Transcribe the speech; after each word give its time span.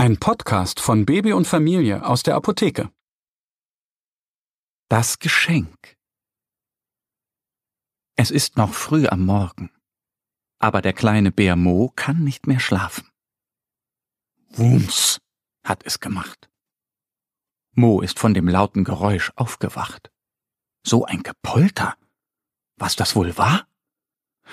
Ein 0.00 0.16
Podcast 0.16 0.80
von 0.80 1.04
Baby 1.04 1.34
und 1.34 1.46
Familie 1.46 2.06
aus 2.06 2.22
der 2.22 2.34
Apotheke. 2.34 2.90
Das 4.88 5.18
Geschenk. 5.18 5.98
Es 8.16 8.30
ist 8.30 8.56
noch 8.56 8.72
früh 8.72 9.06
am 9.08 9.26
Morgen, 9.26 9.70
aber 10.58 10.80
der 10.80 10.94
kleine 10.94 11.30
Bär 11.30 11.54
Mo 11.54 11.92
kann 11.94 12.24
nicht 12.24 12.46
mehr 12.46 12.60
schlafen. 12.60 13.10
Wumms 14.48 15.20
hat 15.64 15.84
es 15.84 16.00
gemacht. 16.00 16.48
Mo 17.72 18.00
ist 18.00 18.18
von 18.18 18.32
dem 18.32 18.48
lauten 18.48 18.84
Geräusch 18.84 19.32
aufgewacht. 19.36 20.10
So 20.82 21.04
ein 21.04 21.22
Gepolter. 21.22 21.94
Was 22.76 22.96
das 22.96 23.16
wohl 23.16 23.36
war? 23.36 23.68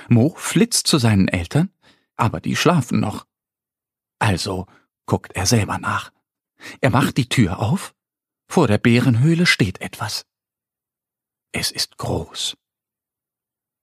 Mo 0.09 0.35
flitzt 0.35 0.87
zu 0.87 0.97
seinen 0.97 1.29
Eltern, 1.29 1.71
aber 2.17 2.41
die 2.41 2.57
schlafen 2.57 2.99
noch. 2.99 3.25
Also 4.19 4.67
guckt 5.07 5.35
er 5.35 5.47
selber 5.47 5.79
nach. 5.79 6.11
Er 6.81 6.91
macht 6.91 7.17
die 7.17 7.29
Tür 7.29 7.59
auf. 7.59 7.95
Vor 8.47 8.67
der 8.67 8.77
Bärenhöhle 8.77 9.45
steht 9.45 9.81
etwas. 9.81 10.25
Es 11.51 11.71
ist 11.71 11.97
groß. 11.97 12.55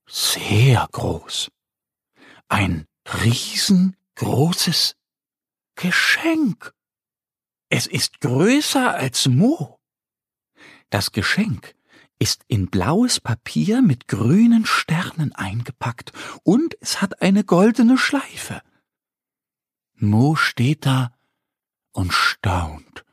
Sehr 0.07 0.89
groß. 0.93 1.51
Ein 2.49 2.87
riesengroßes 3.07 4.97
Geschenk. 5.75 6.73
Es 7.69 7.87
ist 7.87 8.21
größer 8.21 8.95
als 8.95 9.27
Mo. 9.27 9.81
Das 10.91 11.11
Geschenk 11.11 11.75
ist 12.19 12.45
in 12.47 12.69
blaues 12.69 13.21
Papier 13.21 13.83
mit 13.83 14.07
grünen 14.09 14.65
Sternen 14.65 15.33
eingepackt 15.35 16.13
und 16.45 16.77
es 16.81 17.03
hat 17.03 17.21
eine 17.21 17.45
goldene 17.45 17.99
Schleife. 17.99 18.63
Mo 19.97 20.37
steht 20.37 20.87
da 20.87 21.14
und 21.95 22.13
staunt. 22.13 23.05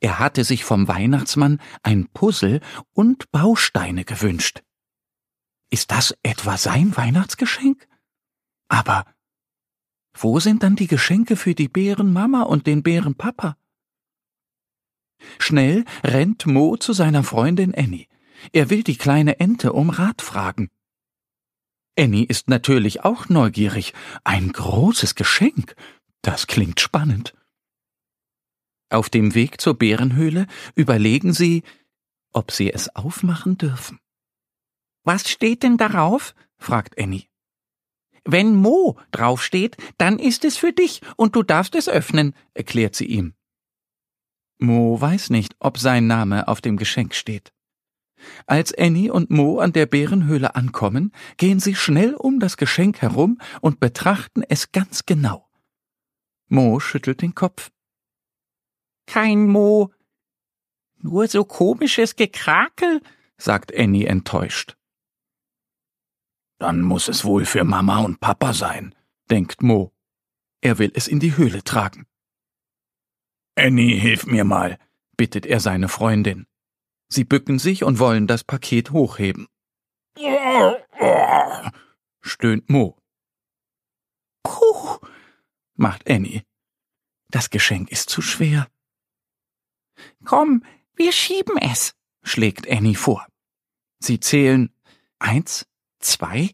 Er 0.00 0.18
hatte 0.18 0.44
sich 0.44 0.64
vom 0.64 0.88
Weihnachtsmann 0.88 1.60
ein 1.82 2.08
Puzzle 2.08 2.60
und 2.92 3.30
Bausteine 3.30 4.04
gewünscht. 4.04 4.62
Ist 5.70 5.90
das 5.90 6.16
etwa 6.22 6.56
sein 6.56 6.96
Weihnachtsgeschenk? 6.96 7.88
Aber 8.68 9.04
wo 10.12 10.40
sind 10.40 10.62
dann 10.62 10.76
die 10.76 10.88
Geschenke 10.88 11.36
für 11.36 11.54
die 11.54 11.68
Bärenmama 11.68 12.42
und 12.42 12.66
den 12.66 12.82
Bärenpapa? 12.82 13.56
Schnell 15.38 15.84
rennt 16.02 16.46
Mo 16.46 16.76
zu 16.76 16.92
seiner 16.92 17.22
Freundin 17.22 17.74
Annie. 17.74 18.06
Er 18.52 18.70
will 18.70 18.82
die 18.82 18.96
kleine 18.96 19.38
Ente 19.38 19.72
um 19.72 19.90
Rat 19.90 20.22
fragen. 20.22 20.70
Annie 21.98 22.24
ist 22.24 22.48
natürlich 22.48 23.04
auch 23.04 23.28
neugierig. 23.28 23.92
Ein 24.24 24.52
großes 24.52 25.14
Geschenk. 25.14 25.76
Das 26.22 26.46
klingt 26.46 26.80
spannend. 26.80 27.34
Auf 28.90 29.08
dem 29.08 29.34
Weg 29.34 29.60
zur 29.60 29.74
Bärenhöhle 29.74 30.46
überlegen 30.74 31.32
sie, 31.32 31.62
ob 32.32 32.50
sie 32.50 32.72
es 32.72 32.94
aufmachen 32.94 33.56
dürfen. 33.56 34.00
Was 35.04 35.30
steht 35.30 35.62
denn 35.62 35.76
darauf? 35.76 36.34
fragt 36.58 37.00
Annie. 37.00 37.24
Wenn 38.24 38.54
Mo 38.54 38.98
draufsteht, 39.12 39.76
dann 39.96 40.18
ist 40.18 40.44
es 40.44 40.56
für 40.56 40.72
dich 40.72 41.00
und 41.16 41.34
du 41.34 41.42
darfst 41.42 41.74
es 41.74 41.88
öffnen, 41.88 42.34
erklärt 42.52 42.94
sie 42.94 43.06
ihm. 43.06 43.34
Mo 44.58 45.00
weiß 45.00 45.30
nicht, 45.30 45.54
ob 45.58 45.78
sein 45.78 46.06
Name 46.06 46.46
auf 46.48 46.60
dem 46.60 46.76
Geschenk 46.76 47.14
steht. 47.14 47.52
Als 48.46 48.76
Annie 48.76 49.10
und 49.10 49.30
Mo 49.30 49.60
an 49.60 49.72
der 49.72 49.86
Bärenhöhle 49.86 50.54
ankommen, 50.54 51.12
gehen 51.38 51.60
sie 51.60 51.74
schnell 51.74 52.14
um 52.14 52.40
das 52.40 52.58
Geschenk 52.58 53.00
herum 53.00 53.40
und 53.62 53.80
betrachten 53.80 54.42
es 54.46 54.72
ganz 54.72 55.06
genau. 55.06 55.48
Mo 56.48 56.80
schüttelt 56.80 57.22
den 57.22 57.34
Kopf. 57.34 57.70
Kein 59.10 59.48
Mo. 59.48 59.92
Nur 60.98 61.26
so 61.26 61.44
komisches 61.44 62.14
Gekrakel, 62.14 63.02
sagt 63.36 63.74
Annie 63.76 64.06
enttäuscht. 64.06 64.76
Dann 66.60 66.82
muss 66.82 67.08
es 67.08 67.24
wohl 67.24 67.44
für 67.44 67.64
Mama 67.64 67.98
und 68.04 68.20
Papa 68.20 68.52
sein, 68.52 68.94
denkt 69.28 69.62
Mo. 69.62 69.92
Er 70.60 70.78
will 70.78 70.92
es 70.94 71.08
in 71.08 71.18
die 71.18 71.36
Höhle 71.36 71.64
tragen. 71.64 72.06
Annie, 73.56 73.98
hilf 73.98 74.26
mir 74.26 74.44
mal, 74.44 74.78
bittet 75.16 75.44
er 75.44 75.58
seine 75.58 75.88
Freundin. 75.88 76.46
Sie 77.08 77.24
bücken 77.24 77.58
sich 77.58 77.82
und 77.82 77.98
wollen 77.98 78.28
das 78.28 78.44
Paket 78.44 78.92
hochheben. 78.92 79.48
stöhnt 82.20 82.70
Mo. 82.70 82.96
Puh, 84.44 84.98
macht 85.74 86.08
Annie. 86.08 86.44
Das 87.28 87.50
Geschenk 87.50 87.90
ist 87.90 88.08
zu 88.08 88.22
schwer. 88.22 88.68
Komm, 90.24 90.64
wir 90.94 91.12
schieben 91.12 91.56
es, 91.56 91.94
schlägt 92.22 92.68
Annie 92.70 92.94
vor. 92.94 93.26
Sie 93.98 94.20
zählen 94.20 94.72
eins, 95.18 95.66
zwei, 95.98 96.50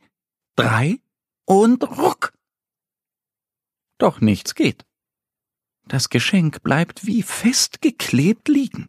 drei 0.57 1.01
und 1.45 1.83
ruck. 1.99 2.33
Doch 3.99 4.21
nichts 4.21 4.55
geht. 4.55 4.85
Das 5.85 6.11
Geschenk 6.11 6.63
bleibt 6.63 7.07
wie 7.07 7.23
festgeklebt 7.23 8.49
liegen. 8.49 8.89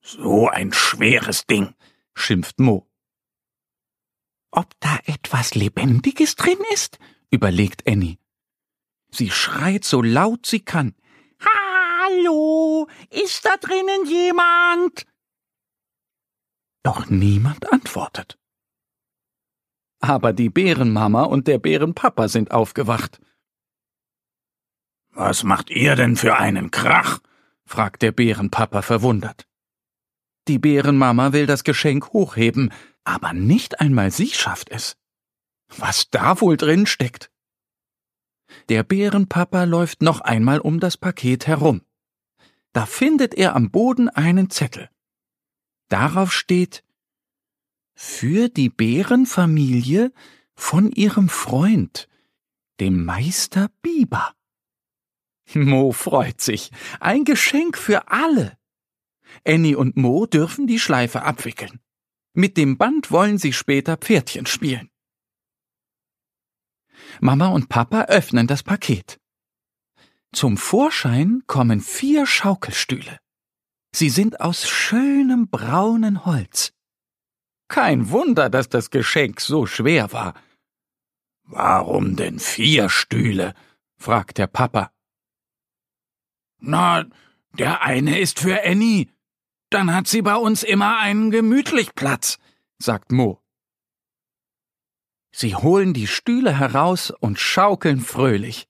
So 0.00 0.48
ein 0.48 0.72
schweres 0.72 1.46
Ding, 1.46 1.74
schimpft 2.14 2.58
Mo. 2.58 2.86
Ob 4.50 4.72
da 4.80 4.98
etwas 5.04 5.54
Lebendiges 5.54 6.34
drin 6.36 6.58
ist? 6.72 6.98
überlegt 7.30 7.86
Annie. 7.86 8.18
Sie 9.10 9.30
schreit 9.30 9.84
so 9.84 10.02
laut 10.02 10.46
sie 10.46 10.60
kann. 10.60 10.94
Hallo, 12.10 12.88
ist 13.10 13.44
da 13.44 13.56
drinnen 13.56 14.06
jemand? 14.06 15.06
Doch 16.82 17.08
niemand 17.08 17.70
antwortet. 17.72 18.38
Aber 20.00 20.32
die 20.32 20.48
Bärenmama 20.48 21.24
und 21.24 21.46
der 21.46 21.58
Bärenpapa 21.58 22.28
sind 22.28 22.52
aufgewacht. 22.52 23.20
Was 25.10 25.44
macht 25.44 25.70
ihr 25.70 25.94
denn 25.96 26.16
für 26.16 26.36
einen 26.36 26.70
Krach? 26.70 27.20
fragt 27.64 28.02
der 28.02 28.12
Bärenpapa 28.12 28.82
verwundert. 28.82 29.46
Die 30.48 30.58
Bärenmama 30.58 31.32
will 31.32 31.46
das 31.46 31.64
Geschenk 31.64 32.12
hochheben, 32.12 32.72
aber 33.04 33.34
nicht 33.34 33.80
einmal 33.80 34.10
sie 34.10 34.30
schafft 34.30 34.70
es. 34.70 34.96
Was 35.76 36.08
da 36.10 36.40
wohl 36.40 36.56
drin 36.56 36.86
steckt? 36.86 37.30
Der 38.68 38.82
Bärenpapa 38.82 39.64
läuft 39.64 40.02
noch 40.02 40.20
einmal 40.22 40.60
um 40.60 40.80
das 40.80 40.96
Paket 40.96 41.46
herum. 41.46 41.82
Da 42.72 42.86
findet 42.86 43.34
er 43.34 43.56
am 43.56 43.70
Boden 43.70 44.08
einen 44.08 44.50
Zettel. 44.50 44.88
Darauf 45.88 46.32
steht 46.32 46.84
für 47.94 48.48
die 48.48 48.70
Bärenfamilie 48.70 50.12
von 50.54 50.90
ihrem 50.92 51.28
Freund, 51.28 52.08
dem 52.78 53.04
Meister 53.04 53.70
Biber. 53.82 54.34
Mo 55.54 55.92
freut 55.92 56.40
sich. 56.40 56.70
Ein 57.00 57.24
Geschenk 57.24 57.76
für 57.76 58.08
alle. 58.08 58.56
Annie 59.44 59.76
und 59.76 59.96
Mo 59.96 60.26
dürfen 60.26 60.66
die 60.66 60.78
Schleife 60.78 61.22
abwickeln. 61.22 61.80
Mit 62.32 62.56
dem 62.56 62.78
Band 62.78 63.10
wollen 63.10 63.38
sie 63.38 63.52
später 63.52 63.96
Pferdchen 63.96 64.46
spielen. 64.46 64.90
Mama 67.20 67.48
und 67.48 67.68
Papa 67.68 68.04
öffnen 68.04 68.46
das 68.46 68.62
Paket. 68.62 69.19
Zum 70.32 70.56
Vorschein 70.56 71.42
kommen 71.46 71.80
vier 71.80 72.26
Schaukelstühle. 72.26 73.18
Sie 73.92 74.10
sind 74.10 74.40
aus 74.40 74.68
schönem 74.68 75.48
braunen 75.48 76.24
Holz. 76.24 76.72
Kein 77.68 78.10
Wunder, 78.10 78.48
dass 78.48 78.68
das 78.68 78.90
Geschenk 78.90 79.40
so 79.40 79.66
schwer 79.66 80.12
war. 80.12 80.34
Warum 81.44 82.16
denn 82.16 82.38
vier 82.38 82.88
Stühle? 82.88 83.54
fragt 83.96 84.38
der 84.38 84.46
Papa. 84.46 84.92
Na, 86.58 87.06
der 87.58 87.82
eine 87.82 88.20
ist 88.20 88.40
für 88.40 88.64
Annie. 88.64 89.08
Dann 89.70 89.94
hat 89.94 90.06
sie 90.06 90.22
bei 90.22 90.36
uns 90.36 90.62
immer 90.62 90.98
einen 90.98 91.30
gemütlich 91.30 91.94
Platz, 91.94 92.38
sagt 92.78 93.12
Mo. 93.12 93.40
Sie 95.32 95.54
holen 95.54 95.94
die 95.94 96.06
Stühle 96.06 96.58
heraus 96.58 97.10
und 97.10 97.38
schaukeln 97.38 98.00
fröhlich. 98.00 98.69